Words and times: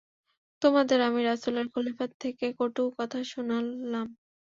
তোমাদের 0.61 0.97
জন্য 0.99 1.09
আমি 1.09 1.21
রাসূলের 1.23 1.67
খলীফা 1.73 2.05
থেকে 2.21 2.45
কটু 2.59 2.83
কথা 2.97 3.19
শুনলাম। 3.31 4.07